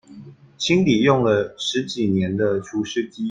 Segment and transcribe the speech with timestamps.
[0.57, 3.19] 清理用了十幾年的除濕機